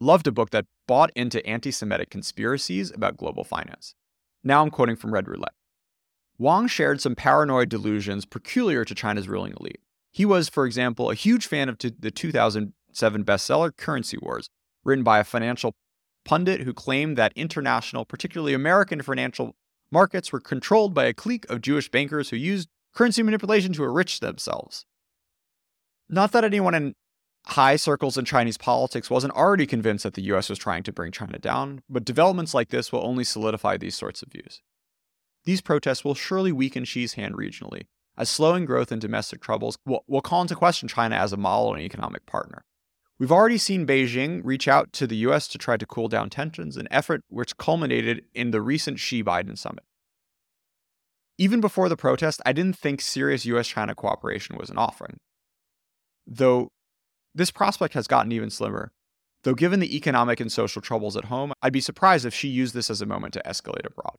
loved 0.00 0.26
a 0.26 0.32
book 0.32 0.50
that 0.50 0.66
bought 0.86 1.10
into 1.14 1.44
anti 1.46 1.70
Semitic 1.70 2.10
conspiracies 2.10 2.90
about 2.90 3.16
global 3.16 3.44
finance. 3.44 3.94
Now 4.42 4.62
I'm 4.62 4.70
quoting 4.70 4.96
from 4.96 5.14
Red 5.14 5.28
Roulette. 5.28 5.54
Wang 6.36 6.66
shared 6.66 7.00
some 7.00 7.14
paranoid 7.14 7.68
delusions 7.68 8.26
peculiar 8.26 8.84
to 8.84 8.94
China's 8.94 9.28
ruling 9.28 9.54
elite. 9.58 9.80
He 10.10 10.24
was, 10.24 10.48
for 10.48 10.66
example, 10.66 11.10
a 11.10 11.14
huge 11.14 11.46
fan 11.46 11.68
of 11.68 11.78
the 11.78 12.10
2007 12.10 13.24
bestseller 13.24 13.76
Currency 13.76 14.18
Wars, 14.20 14.48
written 14.84 15.04
by 15.04 15.18
a 15.18 15.24
financial 15.24 15.74
pundit 16.24 16.62
who 16.62 16.72
claimed 16.72 17.16
that 17.16 17.32
international, 17.36 18.04
particularly 18.04 18.54
American 18.54 19.02
financial 19.02 19.54
markets 19.90 20.32
were 20.32 20.40
controlled 20.40 20.94
by 20.94 21.04
a 21.04 21.14
clique 21.14 21.48
of 21.50 21.60
Jewish 21.60 21.90
bankers 21.90 22.30
who 22.30 22.36
used 22.36 22.68
currency 22.94 23.22
manipulation 23.22 23.72
to 23.74 23.84
enrich 23.84 24.20
themselves. 24.20 24.86
Not 26.08 26.32
that 26.32 26.44
anyone 26.44 26.74
in 26.74 26.94
high 27.46 27.76
circles 27.76 28.16
in 28.16 28.24
Chinese 28.24 28.56
politics 28.56 29.10
wasn't 29.10 29.34
already 29.34 29.66
convinced 29.66 30.04
that 30.04 30.14
the 30.14 30.22
US 30.22 30.48
was 30.48 30.58
trying 30.58 30.82
to 30.84 30.92
bring 30.92 31.12
China 31.12 31.38
down, 31.38 31.82
but 31.88 32.04
developments 32.04 32.54
like 32.54 32.70
this 32.70 32.90
will 32.90 33.04
only 33.04 33.24
solidify 33.24 33.76
these 33.76 33.94
sorts 33.94 34.22
of 34.22 34.32
views. 34.32 34.62
These 35.44 35.60
protests 35.60 36.04
will 36.04 36.14
surely 36.14 36.52
weaken 36.52 36.84
Xi's 36.84 37.14
hand 37.14 37.34
regionally, 37.34 37.82
as 38.16 38.30
slowing 38.30 38.64
growth 38.64 38.90
and 38.90 39.00
domestic 39.00 39.42
troubles 39.42 39.76
will, 39.84 40.20
call 40.22 40.42
into 40.42 40.54
question 40.54 40.88
China 40.88 41.16
as 41.16 41.32
a 41.32 41.36
model 41.36 41.74
and 41.74 41.82
economic 41.82 42.24
partner. 42.24 42.64
We've 43.18 43.32
already 43.32 43.58
seen 43.58 43.86
Beijing 43.86 44.40
reach 44.44 44.66
out 44.66 44.92
to 44.94 45.06
the 45.06 45.16
US 45.28 45.46
to 45.48 45.58
try 45.58 45.76
to 45.76 45.86
cool 45.86 46.08
down 46.08 46.30
tensions, 46.30 46.76
an 46.76 46.88
effort 46.90 47.22
which 47.28 47.56
culminated 47.56 48.24
in 48.34 48.50
the 48.50 48.60
recent 48.60 48.98
Xi 48.98 49.22
Biden 49.22 49.56
summit. 49.56 49.84
Even 51.38 51.60
before 51.60 51.88
the 51.88 51.96
protest, 51.96 52.40
I 52.44 52.52
didn't 52.52 52.76
think 52.76 53.00
serious 53.00 53.44
US 53.46 53.68
China 53.68 53.94
cooperation 53.94 54.56
was 54.56 54.70
an 54.70 54.78
offering. 54.78 55.18
Though 56.26 56.68
this 57.34 57.50
prospect 57.50 57.94
has 57.94 58.06
gotten 58.06 58.32
even 58.32 58.50
slimmer. 58.50 58.92
Though, 59.42 59.54
given 59.54 59.80
the 59.80 59.94
economic 59.94 60.40
and 60.40 60.50
social 60.50 60.80
troubles 60.80 61.16
at 61.16 61.26
home, 61.26 61.52
I'd 61.60 61.72
be 61.72 61.80
surprised 61.80 62.24
if 62.24 62.32
Xi 62.32 62.48
used 62.48 62.74
this 62.74 62.88
as 62.88 63.02
a 63.02 63.06
moment 63.06 63.34
to 63.34 63.42
escalate 63.44 63.84
abroad. 63.84 64.16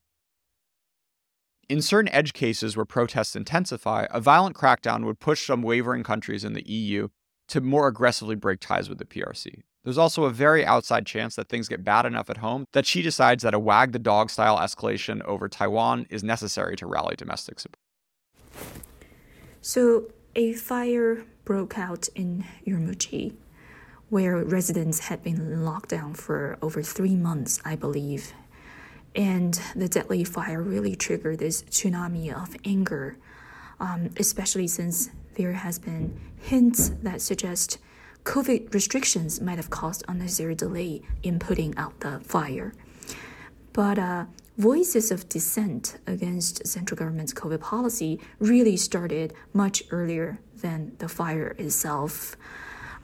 In 1.68 1.82
certain 1.82 2.12
edge 2.12 2.34
cases 2.34 2.78
where 2.78 2.86
protests 2.86 3.36
intensify, 3.36 4.06
a 4.12 4.22
violent 4.22 4.56
crackdown 4.56 5.04
would 5.06 5.20
push 5.20 5.48
some 5.48 5.64
wavering 5.64 6.04
countries 6.04 6.44
in 6.44 6.54
the 6.54 6.70
EU 6.70 7.08
to 7.50 7.62
more 7.62 7.88
aggressively 7.88 8.36
break 8.36 8.60
ties 8.60 8.90
with 8.90 8.98
the 8.98 9.06
PRC. 9.06 9.62
There's 9.84 9.98
also 10.00 10.24
a 10.24 10.32
very 10.32 10.66
outside 10.66 11.06
chance 11.06 11.36
that 11.36 11.48
things 11.48 11.68
get 11.68 11.84
bad 11.84 12.08
enough 12.08 12.30
at 12.32 12.38
home 12.38 12.66
that 12.74 12.88
Xi 12.88 13.04
decides 13.04 13.44
that 13.44 13.54
a 13.54 13.60
wag 13.60 13.92
the 13.92 14.00
dog 14.00 14.32
style 14.32 14.58
escalation 14.58 15.24
over 15.26 15.48
Taiwan 15.48 16.08
is 16.10 16.24
necessary 16.24 16.76
to 16.78 16.88
rally 16.88 17.16
domestic 17.16 17.60
support. 17.60 17.78
So, 19.62 20.08
a 20.36 20.54
fire 20.54 21.26
broke 21.46 21.78
out 21.78 22.08
in 22.16 22.46
Urumqi, 22.68 23.36
where 24.10 24.38
residents 24.38 25.00
had 25.08 25.24
been 25.24 25.64
locked 25.64 25.90
down 25.90 26.16
for 26.16 26.58
over 26.62 26.82
three 26.82 27.16
months, 27.16 27.62
I 27.64 27.76
believe. 27.76 28.34
And 29.16 29.60
the 29.76 29.88
deadly 29.88 30.24
fire 30.24 30.62
really 30.62 30.96
triggered 30.96 31.40
this 31.40 31.64
tsunami 31.64 32.34
of 32.34 32.56
anger, 32.66 33.18
um, 33.80 34.10
especially 34.18 34.68
since 34.68 35.10
there 35.36 35.54
has 35.54 35.80
been 35.80 36.20
hints 36.38 36.90
that 37.04 37.22
suggest 37.22 37.78
COVID 38.24 38.74
restrictions 38.74 39.40
might 39.40 39.58
have 39.58 39.70
caused 39.70 40.04
unnecessary 40.08 40.56
delay 40.56 41.02
in 41.22 41.40
putting 41.40 41.78
out 41.78 42.00
the 42.00 42.20
fire. 42.22 42.74
But 43.72 44.00
uh, 44.00 44.26
voices 44.58 45.12
of 45.12 45.30
dissent 45.30 45.98
against 46.08 46.66
central 46.66 46.98
government's 46.98 47.34
COVID 47.34 47.60
policy 47.60 48.20
really 48.40 48.78
started 48.78 49.34
much 49.54 49.84
earlier 49.92 50.40
than 50.62 50.94
the 50.98 51.08
fire 51.08 51.56
itself. 51.60 52.36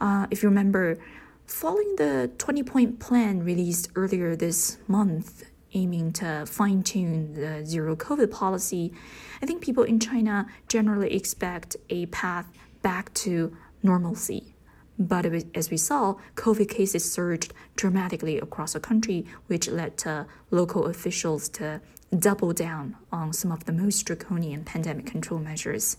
Uh, 0.00 0.26
if 0.30 0.42
you 0.42 0.48
remember, 0.48 0.98
following 1.46 1.94
the 1.96 2.30
20 2.38 2.62
point 2.62 2.98
plan 2.98 3.44
released 3.44 3.90
earlier 3.94 4.34
this 4.34 4.78
month, 4.88 5.44
aiming 5.74 6.12
to 6.12 6.44
fine 6.46 6.82
tune 6.82 7.34
the 7.34 7.64
zero 7.64 7.96
COVID 7.96 8.30
policy, 8.30 8.92
I 9.40 9.46
think 9.46 9.62
people 9.62 9.84
in 9.84 9.98
China 9.98 10.46
generally 10.68 11.14
expect 11.14 11.76
a 11.90 12.06
path 12.06 12.46
back 12.82 13.12
to 13.14 13.56
normalcy. 13.82 14.54
But 14.98 15.26
as 15.54 15.70
we 15.70 15.76
saw, 15.78 16.16
COVID 16.36 16.68
cases 16.68 17.10
surged 17.10 17.52
dramatically 17.76 18.38
across 18.38 18.74
the 18.74 18.80
country, 18.80 19.26
which 19.46 19.68
led 19.68 19.96
to 19.98 20.26
local 20.50 20.86
officials 20.86 21.48
to 21.50 21.80
double 22.16 22.52
down 22.52 22.96
on 23.10 23.32
some 23.32 23.50
of 23.50 23.64
the 23.64 23.72
most 23.72 24.02
draconian 24.02 24.64
pandemic 24.64 25.06
control 25.06 25.40
measures. 25.40 25.96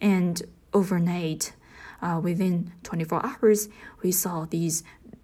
And 0.00 0.42
overnight, 0.72 1.52
uh, 2.00 2.20
within 2.22 2.72
24 2.82 3.24
hours, 3.24 3.68
we 4.02 4.10
saw 4.10 4.46
these 4.46 4.82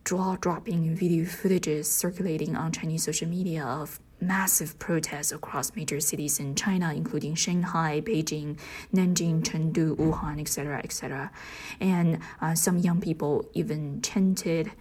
jaw 0.08 0.36
dropping 0.36 0.94
video 0.94 1.22
footages 1.22 1.84
circulating 1.84 2.56
on 2.56 2.72
Chinese 2.72 3.04
social 3.04 3.28
media 3.28 3.62
of 3.62 4.00
massive 4.22 4.78
protests 4.78 5.32
across 5.32 5.76
major 5.76 6.00
cities 6.00 6.40
in 6.40 6.54
China, 6.54 6.94
including 6.94 7.34
Shanghai, 7.34 8.00
Beijing, 8.00 8.58
Nanjing, 8.94 9.42
Chengdu, 9.42 9.94
Wuhan, 9.96 10.40
etc., 10.40 10.80
etc. 10.82 11.30
And 11.78 12.20
uh, 12.40 12.54
some 12.54 12.78
young 12.78 13.02
people 13.02 13.50
even 13.52 14.00
chanted 14.00 14.72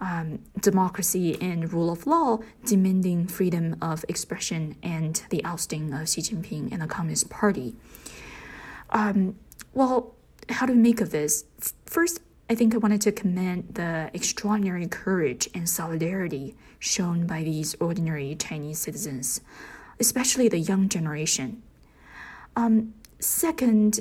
um, 0.00 0.40
democracy 0.60 1.40
and 1.40 1.72
rule 1.72 1.92
of 1.92 2.04
law, 2.04 2.40
demanding 2.66 3.28
freedom 3.28 3.76
of 3.80 4.04
expression 4.08 4.74
and 4.82 5.22
the 5.30 5.44
ousting 5.44 5.92
of 5.94 6.08
Xi 6.08 6.20
Jinping 6.20 6.72
and 6.72 6.82
the 6.82 6.88
Communist 6.88 7.30
Party. 7.30 7.76
Um, 8.90 9.36
well, 9.72 10.16
how 10.48 10.66
do 10.66 10.72
we 10.72 10.80
make 10.80 11.00
of 11.00 11.10
this? 11.10 11.44
First, 11.86 12.20
I 12.48 12.54
think 12.54 12.74
I 12.74 12.78
wanted 12.78 13.00
to 13.02 13.12
commend 13.12 13.74
the 13.74 14.10
extraordinary 14.12 14.86
courage 14.86 15.48
and 15.54 15.68
solidarity 15.68 16.54
shown 16.78 17.26
by 17.26 17.42
these 17.42 17.74
ordinary 17.80 18.34
Chinese 18.34 18.80
citizens, 18.80 19.40
especially 19.98 20.48
the 20.48 20.58
young 20.58 20.90
generation. 20.90 21.62
Um, 22.54 22.92
second, 23.18 24.00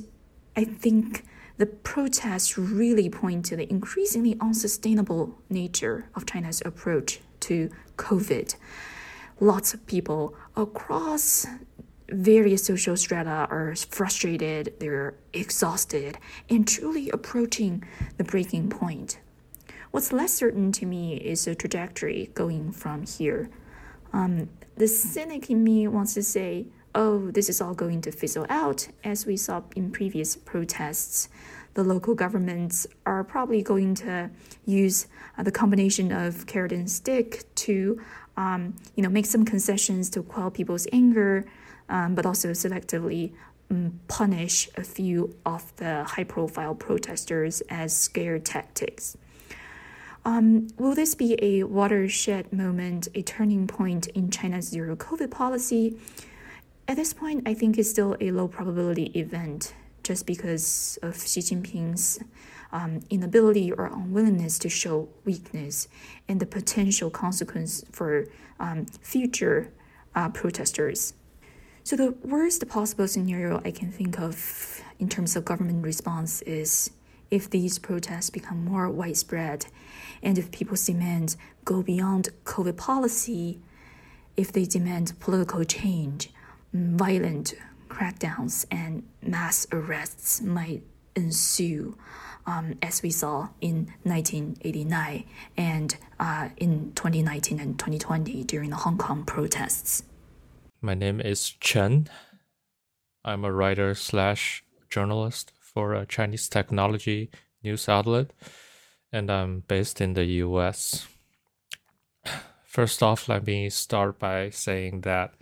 I 0.58 0.66
think 0.66 1.24
the 1.58 1.68
protests 1.68 2.58
really 2.58 3.10
point 3.10 3.46
to 3.46 3.56
the 3.56 3.70
increasingly 3.70 4.36
unsustainable 4.42 5.40
nature 5.50 6.10
of 6.14 6.26
China's 6.26 6.62
approach 6.66 7.22
to 7.42 7.70
COVID. 7.96 8.56
Lots 9.40 9.74
of 9.74 9.86
people 9.88 10.36
across 10.58 11.46
various 12.14 12.66
social 12.66 12.96
strata 12.96 13.48
are 13.50 13.76
frustrated, 13.90 14.74
they're 14.80 15.16
exhausted, 15.34 16.18
and 16.50 16.68
truly 16.68 17.10
approaching 17.10 17.84
the 18.18 18.24
breaking 18.24 18.70
point. 18.70 19.20
What's 19.92 20.12
less 20.12 20.34
certain 20.34 20.72
to 20.74 20.86
me 20.86 21.18
is 21.18 21.46
the 21.46 21.56
trajectory 21.56 22.32
going 22.34 22.72
from 22.72 23.06
here. 23.06 23.50
Um, 24.12 24.50
the 24.76 24.88
cynic 24.88 25.50
in 25.50 25.64
me 25.64 25.88
wants 25.88 26.14
to 26.16 26.24
say, 26.24 26.68
oh, 26.96 27.32
this 27.32 27.50
is 27.50 27.62
all 27.62 27.74
going 27.74 28.02
to 28.02 28.12
fizzle 28.12 28.46
out, 28.50 28.88
as 29.04 29.26
we 29.26 29.38
saw 29.38 29.64
in 29.76 29.92
previous 29.92 30.36
protests. 30.36 31.30
The 31.74 31.84
local 31.84 32.14
governments 32.14 32.86
are 33.06 33.24
probably 33.24 33.64
going 33.64 33.96
to 33.96 34.30
use 34.66 35.08
uh, 35.38 35.44
the 35.44 35.52
combination 35.52 36.12
of 36.12 36.46
carrot 36.46 36.72
and 36.72 36.90
stick 36.90 37.44
to, 37.56 38.00
um, 38.38 38.76
you 38.96 39.02
know, 39.02 39.10
make 39.10 39.26
some 39.26 39.44
concessions 39.44 40.10
to 40.12 40.22
quell 40.22 40.52
people's 40.52 40.88
anger, 40.92 41.46
um, 41.94 42.16
but 42.16 42.26
also 42.26 42.50
selectively 42.50 43.32
um, 43.70 44.00
punish 44.08 44.68
a 44.76 44.84
few 44.84 45.36
of 45.46 45.74
the 45.78 46.04
high 46.04 46.24
profile 46.24 46.76
protesters 46.76 47.62
as 47.70 47.96
scare 47.96 48.40
tactics. 48.40 49.16
Um, 50.26 50.68
will 50.78 50.96
this 50.96 51.16
be 51.16 51.38
a 51.42 51.64
watershed 51.64 52.52
moment, 52.52 53.10
a 53.14 53.22
turning 53.22 53.68
point 53.68 54.08
in 54.08 54.32
China's 54.32 54.68
zero 54.70 54.96
COVID 54.96 55.30
policy? 55.30 55.98
At 56.88 56.96
this 56.98 57.14
point, 57.14 57.48
I 57.48 57.54
think 57.54 57.78
it's 57.78 57.90
still 57.90 58.18
a 58.20 58.32
low 58.32 58.48
probability 58.48 59.12
event 59.18 59.76
just 60.02 60.26
because 60.26 60.98
of 61.02 61.16
Xi 61.16 61.42
Jinping's 61.42 62.20
um, 62.72 63.02
inability 63.10 63.72
or 63.72 63.86
unwillingness 63.86 64.58
to 64.60 64.70
show 64.70 65.10
weakness 65.26 65.88
and 66.28 66.40
the 66.40 66.46
potential 66.46 67.10
consequence 67.10 67.84
for 67.92 68.26
um, 68.60 68.86
future 68.86 69.72
uh, 70.16 70.30
protesters. 70.30 71.14
So, 71.86 71.98
the 71.98 72.12
worst 72.24 72.66
possible 72.70 73.10
scenario 73.10 73.62
I 73.66 73.72
can 73.72 73.92
think 73.92 74.18
of 74.18 74.82
in 75.00 75.10
terms 75.10 75.36
of 75.36 75.44
government 75.44 75.84
response 75.84 76.42
is 76.44 76.92
if 77.30 77.50
these 77.50 77.78
protests 77.78 78.30
become 78.30 78.64
more 78.64 78.90
widespread 78.90 79.66
and 80.22 80.38
if 80.38 80.50
people's 80.50 80.86
demands 80.86 81.36
go 81.66 81.84
beyond 81.84 82.30
COVID 82.46 82.78
policy, 82.78 83.60
if 84.38 84.50
they 84.54 84.64
demand 84.64 85.20
political 85.20 85.66
change, 85.66 86.30
violent 86.72 87.54
crackdowns 87.90 88.66
and 88.72 89.04
mass 89.22 89.68
arrests 89.74 90.42
might 90.42 90.84
ensue, 91.18 91.98
um, 92.46 92.78
as 92.82 93.04
we 93.04 93.10
saw 93.12 93.50
in 93.60 93.92
1989 94.04 95.26
and 95.58 95.98
uh, 96.18 96.48
in 96.56 96.94
2019 96.96 97.60
and 97.60 97.78
2020 97.78 98.46
during 98.46 98.70
the 98.70 98.78
Hong 98.78 98.98
Kong 98.98 99.26
protests. 99.26 100.04
My 100.86 100.96
name 100.96 101.22
is 101.22 101.52
Chen. 101.62 102.10
I'm 103.24 103.46
a 103.46 103.54
writer 103.54 103.96
slash 103.96 104.66
journalist 104.90 105.54
for 105.58 105.94
a 105.94 106.06
Chinese 106.06 106.50
technology 106.50 107.30
news 107.64 107.88
outlet, 107.88 108.32
and 109.10 109.32
I'm 109.32 109.64
based 109.70 110.02
in 110.02 110.14
the 110.14 110.26
US. 110.44 111.08
First 112.66 113.02
off, 113.02 113.30
let 113.30 113.48
me 113.48 113.70
start 113.70 114.20
by 114.20 114.50
saying 114.50 115.02
that 115.02 115.36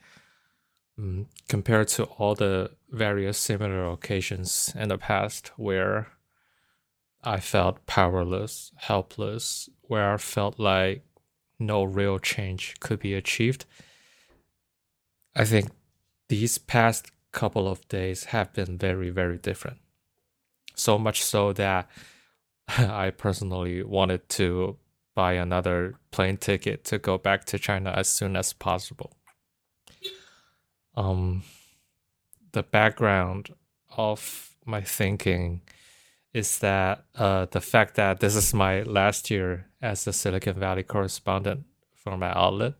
um, 0.96 1.26
compared 1.50 1.88
to 1.88 2.04
all 2.04 2.36
the 2.36 2.70
various 2.92 3.40
similar 3.40 3.90
occasions 3.90 4.72
in 4.76 4.90
the 4.90 5.00
past 5.00 5.54
where 5.58 6.10
I 7.24 7.40
felt 7.40 7.88
powerless, 7.88 8.74
helpless, 8.76 9.70
where 9.82 10.14
I 10.14 10.18
felt 10.18 10.60
like 10.60 11.04
no 11.58 11.84
real 11.84 12.20
change 12.20 12.76
could 12.80 13.00
be 13.00 13.16
achieved. 13.16 13.66
I 15.36 15.46
think 15.46 15.70
these 16.30 16.58
past 16.58 17.12
couple 17.32 17.68
of 17.68 17.88
days 17.88 18.26
have 18.26 18.54
been 18.54 18.78
very, 18.78 19.10
very 19.10 19.38
different. 19.38 19.78
So 20.76 20.98
much 20.98 21.24
so 21.24 21.54
that 21.54 21.90
I 22.68 23.12
personally 23.12 23.84
wanted 23.84 24.28
to 24.30 24.78
buy 25.16 25.34
another 25.34 25.96
plane 26.12 26.38
ticket 26.38 26.84
to 26.86 26.98
go 26.98 27.18
back 27.18 27.46
to 27.46 27.60
China 27.60 27.92
as 27.92 28.08
soon 28.08 28.36
as 28.36 28.54
possible. 28.54 29.12
Um, 30.96 31.44
the 32.52 32.64
background 32.64 33.50
of 33.98 34.56
my 34.66 34.82
thinking 34.82 35.62
is 36.34 36.60
that 36.60 37.06
uh, 37.16 37.46
the 37.52 37.62
fact 37.62 37.96
that 37.96 38.20
this 38.20 38.36
is 38.36 38.54
my 38.54 38.84
last 38.84 39.30
year 39.30 39.68
as 39.82 40.08
a 40.08 40.14
Silicon 40.14 40.58
Valley 40.60 40.84
correspondent 40.84 41.66
for 41.96 42.18
my 42.18 42.32
outlet. 42.32 42.74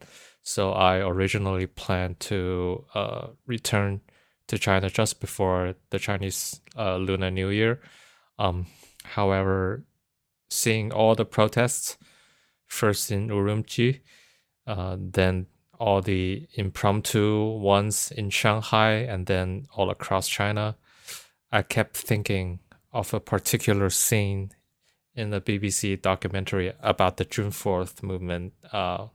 So 0.44 0.72
I 0.72 0.98
originally 0.98 1.68
planned 1.68 2.20
to 2.22 2.86
uh, 2.94 3.28
return 3.46 4.02
to 4.48 4.58
China 4.58 4.90
just 4.90 5.20
before 5.20 5.76
the 5.92 6.00
Chinese 6.00 6.62
uh, 6.78 6.98
Lunar 6.98 7.32
New 7.32 7.50
Year. 7.50 7.80
Um, 8.40 8.66
however, 9.04 9.86
seeing 10.50 10.92
all 10.92 11.16
the 11.16 11.26
protests, 11.26 11.98
first 12.68 13.12
in 13.12 13.30
Urumqi, 13.30 14.02
uh, 14.68 14.98
then 15.00 15.48
all 15.80 16.02
the 16.02 16.48
impromptu 16.54 17.58
ones 17.58 18.12
in 18.12 18.30
Shanghai, 18.30 18.94
and 18.94 19.26
then 19.26 19.68
all 19.76 19.90
across 19.90 20.28
China, 20.28 20.76
I 21.52 21.62
kept 21.62 21.98
thinking 21.98 22.60
of 22.94 23.14
a 23.14 23.20
particular 23.20 23.90
scene 23.90 24.52
in 25.16 25.30
the 25.30 25.42
BBC 25.42 26.02
documentary 26.02 26.74
about 26.82 27.18
the 27.18 27.26
June 27.26 27.52
4th 27.52 28.04
movement 28.04 28.54
uh, 28.72 29.08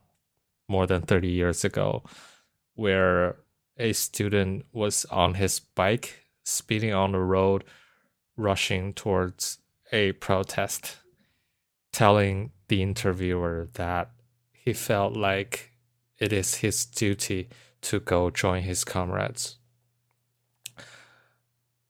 more 0.68 0.86
than 0.86 1.02
30 1.02 1.28
years 1.28 1.64
ago, 1.64 2.02
where 2.74 3.36
a 3.78 3.92
student 3.92 4.66
was 4.72 5.04
on 5.06 5.34
his 5.34 5.60
bike 5.60 6.24
speeding 6.44 6.92
on 6.94 7.12
the 7.12 7.20
road, 7.20 7.64
rushing 8.36 8.92
towards 8.92 9.58
a 9.92 10.12
protest, 10.12 10.96
telling 11.92 12.52
the 12.68 12.82
interviewer 12.82 13.68
that 13.74 14.10
he 14.52 14.72
felt 14.72 15.14
like 15.14 15.72
it 16.18 16.32
is 16.32 16.56
his 16.56 16.84
duty 16.84 17.48
to 17.82 18.00
go 18.00 18.30
join 18.30 18.62
his 18.62 18.84
comrades. 18.84 19.58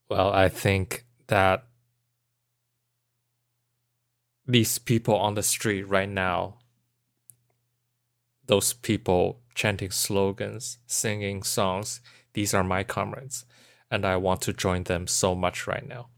Well, 0.09 0.31
I 0.31 0.49
think 0.49 1.05
that 1.27 1.65
these 4.45 4.77
people 4.77 5.15
on 5.15 5.33
the 5.33 5.43
street 5.43 5.83
right 5.83 6.07
now, 6.07 6.59
those 8.47 8.73
people 8.73 9.41
chanting 9.55 9.91
slogans, 9.91 10.79
singing 10.87 11.43
songs, 11.43 12.01
these 12.33 12.53
are 12.53 12.63
my 12.63 12.83
comrades, 12.83 13.45
and 13.89 14.05
I 14.05 14.17
want 14.17 14.41
to 14.41 14.53
join 14.53 14.83
them 14.83 15.07
so 15.07 15.35
much 15.35 15.67
right 15.67 15.87
now. 15.87 16.09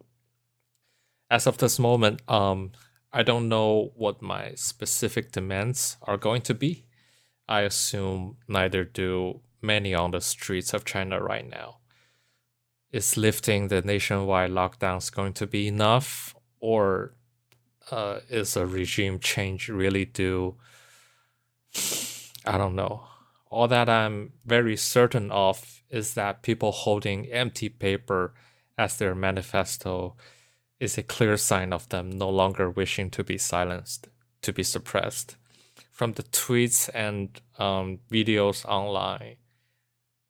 As 1.29 1.47
of 1.47 1.57
this 1.57 1.79
moment, 1.79 2.21
um, 2.27 2.71
I 3.11 3.23
don't 3.23 3.49
know 3.49 3.91
what 3.95 4.21
my 4.21 4.53
specific 4.55 5.31
demands 5.31 5.97
are 6.01 6.17
going 6.17 6.41
to 6.43 6.53
be. 6.53 6.85
I 7.47 7.61
assume 7.61 8.37
neither 8.47 8.83
do 8.83 9.41
many 9.61 9.93
on 9.93 10.11
the 10.11 10.21
streets 10.21 10.73
of 10.73 10.85
China 10.85 11.21
right 11.21 11.47
now. 11.47 11.77
Is 12.91 13.17
lifting 13.17 13.67
the 13.67 13.81
nationwide 13.81 14.51
lockdowns 14.51 15.11
going 15.11 15.33
to 15.33 15.47
be 15.47 15.67
enough, 15.67 16.35
or 16.59 17.13
uh, 17.91 18.19
is 18.29 18.57
a 18.57 18.65
regime 18.65 19.19
change 19.19 19.69
really 19.69 20.05
due? 20.05 20.55
I 22.49 22.57
don't 22.57 22.75
know. 22.75 23.03
All 23.51 23.67
that 23.67 23.87
I'm 23.87 24.33
very 24.43 24.75
certain 24.75 25.29
of 25.29 25.83
is 25.91 26.15
that 26.15 26.41
people 26.41 26.71
holding 26.71 27.27
empty 27.27 27.69
paper 27.69 28.33
as 28.75 28.97
their 28.97 29.13
manifesto 29.13 30.15
is 30.79 30.97
a 30.97 31.03
clear 31.03 31.37
sign 31.37 31.71
of 31.71 31.87
them 31.89 32.09
no 32.09 32.27
longer 32.27 32.67
wishing 32.71 33.11
to 33.11 33.23
be 33.23 33.37
silenced, 33.37 34.07
to 34.41 34.51
be 34.51 34.63
suppressed. 34.63 35.35
From 35.91 36.13
the 36.13 36.23
tweets 36.23 36.89
and 36.91 37.39
um, 37.59 37.99
videos 38.11 38.65
online, 38.65 39.35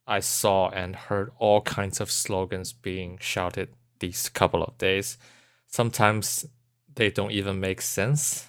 I 0.06 0.20
saw 0.20 0.70
and 0.72 0.96
heard 0.96 1.32
all 1.38 1.62
kinds 1.62 2.02
of 2.02 2.12
slogans 2.12 2.74
being 2.74 3.18
shouted 3.22 3.70
these 4.00 4.28
couple 4.28 4.62
of 4.62 4.78
days. 4.78 5.18
Sometimes 5.68 6.46
they 6.94 7.12
don't 7.12 7.32
even 7.32 7.62
make 7.62 7.80
sense. 7.80 8.48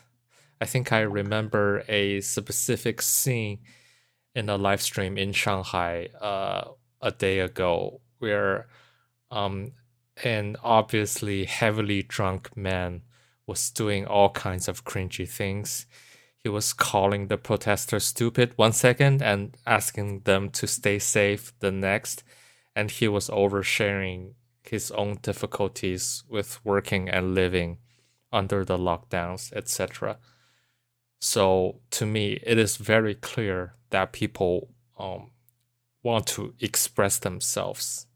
I 0.60 0.66
think 0.66 0.92
I 0.92 1.00
remember 1.00 1.84
a 1.88 2.20
specific 2.20 3.00
scene 3.00 3.60
in 4.34 4.48
a 4.48 4.56
live 4.58 4.82
stream 4.82 5.16
in 5.16 5.32
Shanghai 5.32 6.08
uh, 6.20 6.72
a 7.00 7.10
day 7.10 7.40
ago 7.40 8.00
where 8.18 8.68
um, 9.30 9.72
an 10.22 10.56
obviously 10.62 11.44
heavily 11.44 12.02
drunk 12.02 12.56
man 12.56 13.02
was 13.46 13.70
doing 13.70 14.06
all 14.06 14.30
kinds 14.30 14.68
of 14.68 14.84
cringy 14.84 15.28
things. 15.28 15.86
He 16.36 16.48
was 16.48 16.72
calling 16.72 17.26
the 17.26 17.38
protesters 17.38 18.04
stupid 18.04 18.52
one 18.56 18.72
second 18.72 19.22
and 19.22 19.56
asking 19.66 20.20
them 20.20 20.50
to 20.50 20.66
stay 20.66 20.98
safe 20.98 21.52
the 21.60 21.70
next. 21.70 22.22
And 22.76 22.90
he 22.90 23.08
was 23.08 23.28
oversharing 23.28 24.34
his 24.62 24.90
own 24.92 25.18
difficulties 25.22 26.22
with 26.28 26.64
working 26.64 27.08
and 27.08 27.34
living 27.34 27.78
under 28.32 28.64
the 28.64 28.78
lockdowns, 28.78 29.52
etc. 29.54 30.18
So 31.20 31.80
to 31.90 32.06
me, 32.06 32.40
it 32.42 32.58
is 32.58 32.78
very 32.78 33.14
clear 33.14 33.74
that 33.90 34.12
people 34.12 34.70
um, 34.98 35.30
want 36.02 36.26
to 36.28 36.54
express 36.60 37.18
themselves, 37.18 38.06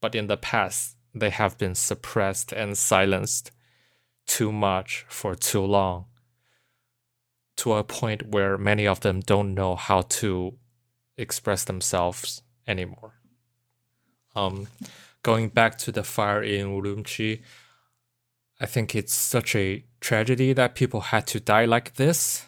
but 0.00 0.14
in 0.14 0.26
the 0.26 0.36
past 0.36 0.96
they 1.14 1.30
have 1.30 1.58
been 1.58 1.74
suppressed 1.74 2.52
and 2.52 2.76
silenced 2.76 3.50
too 4.26 4.52
much 4.52 5.06
for 5.08 5.34
too 5.34 5.62
long, 5.62 6.04
to 7.56 7.72
a 7.72 7.82
point 7.82 8.28
where 8.28 8.58
many 8.58 8.86
of 8.86 9.00
them 9.00 9.20
don't 9.20 9.54
know 9.54 9.74
how 9.74 10.02
to 10.02 10.56
express 11.16 11.64
themselves 11.64 12.42
anymore. 12.68 13.14
Um, 14.36 14.68
going 15.22 15.48
back 15.48 15.78
to 15.78 15.92
the 15.92 16.04
fire 16.04 16.42
in 16.42 16.68
Urumqi, 16.68 17.40
I 18.60 18.66
think 18.66 18.94
it's 18.94 19.14
such 19.14 19.56
a 19.56 19.84
tragedy 20.00 20.52
that 20.52 20.74
people 20.74 21.00
had 21.00 21.26
to 21.28 21.40
die 21.40 21.64
like 21.64 21.94
this 21.94 22.44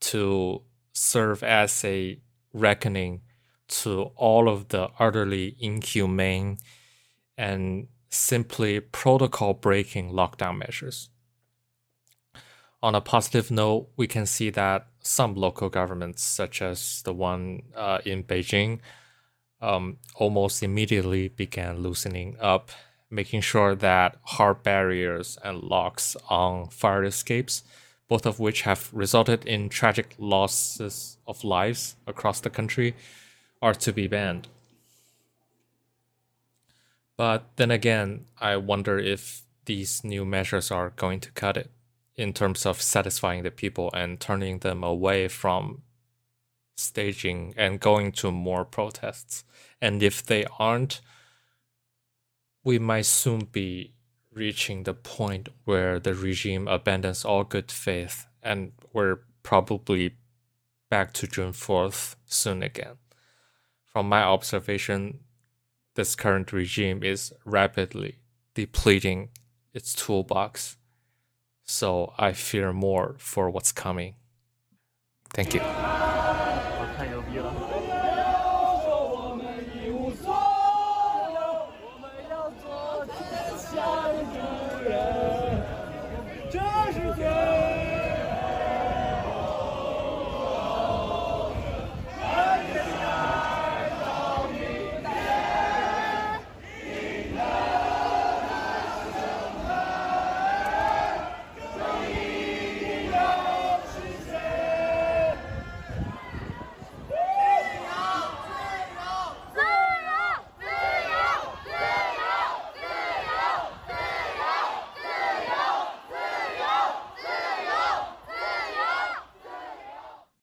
to 0.00 0.62
serve 0.92 1.42
as 1.42 1.84
a 1.84 2.18
reckoning 2.52 3.22
to 3.68 4.10
all 4.16 4.48
of 4.48 4.68
the 4.68 4.88
utterly 4.98 5.56
inhumane 5.58 6.58
and 7.36 7.88
simply 8.08 8.80
protocol 8.80 9.54
breaking 9.54 10.12
lockdown 10.12 10.58
measures. 10.58 11.10
On 12.82 12.94
a 12.94 13.00
positive 13.00 13.50
note, 13.50 13.88
we 13.96 14.06
can 14.06 14.26
see 14.26 14.50
that 14.50 14.86
some 15.00 15.34
local 15.34 15.68
governments, 15.68 16.22
such 16.22 16.62
as 16.62 17.02
the 17.02 17.12
one 17.12 17.62
uh, 17.74 17.98
in 18.04 18.22
Beijing, 18.22 18.80
um, 19.60 19.98
almost 20.14 20.62
immediately 20.62 21.28
began 21.28 21.78
loosening 21.78 22.36
up 22.40 22.70
making 23.10 23.40
sure 23.40 23.74
that 23.74 24.16
hard 24.22 24.62
barriers 24.62 25.38
and 25.44 25.62
locks 25.62 26.16
on 26.28 26.68
fire 26.68 27.04
escapes, 27.04 27.62
both 28.08 28.26
of 28.26 28.38
which 28.38 28.62
have 28.62 28.90
resulted 28.92 29.44
in 29.44 29.68
tragic 29.68 30.14
losses 30.18 31.18
of 31.26 31.44
lives 31.44 31.96
across 32.06 32.40
the 32.40 32.50
country, 32.50 32.94
are 33.60 33.74
to 33.74 33.92
be 33.92 34.06
banned. 34.06 34.48
But 37.16 37.48
then 37.56 37.70
again, 37.70 38.26
I 38.38 38.56
wonder 38.56 38.98
if 38.98 39.42
these 39.64 40.04
new 40.04 40.24
measures 40.24 40.70
are 40.70 40.90
going 40.90 41.20
to 41.20 41.32
cut 41.32 41.56
it 41.56 41.70
in 42.14 42.32
terms 42.32 42.64
of 42.64 42.80
satisfying 42.80 43.42
the 43.42 43.50
people 43.50 43.90
and 43.92 44.20
turning 44.20 44.58
them 44.60 44.84
away 44.84 45.28
from 45.28 45.82
staging 46.76 47.54
and 47.56 47.80
going 47.80 48.12
to 48.12 48.30
more 48.30 48.64
protests. 48.64 49.44
And 49.80 50.02
if 50.02 50.24
they 50.24 50.44
aren't, 50.58 51.00
we 52.64 52.78
might 52.78 53.06
soon 53.06 53.46
be 53.50 53.92
reaching 54.36 54.82
the 54.82 54.94
point 54.94 55.48
where 55.64 55.98
the 55.98 56.14
regime 56.14 56.68
abandons 56.68 57.24
all 57.24 57.42
good 57.42 57.72
faith 57.72 58.26
and 58.42 58.72
we're 58.92 59.20
probably 59.42 60.14
back 60.90 61.12
to 61.14 61.26
June 61.26 61.52
4th 61.52 62.16
soon 62.26 62.62
again. 62.62 62.96
From 63.84 64.08
my 64.08 64.22
observation, 64.22 65.20
this 65.94 66.14
current 66.14 66.52
regime 66.52 67.02
is 67.02 67.32
rapidly 67.46 68.18
depleting 68.54 69.30
its 69.72 69.94
toolbox. 69.94 70.76
So 71.64 72.12
I 72.18 72.32
fear 72.32 72.72
more 72.72 73.16
for 73.18 73.50
what's 73.50 73.72
coming. 73.72 74.14
Thank 75.32 75.54
you. 75.54 75.95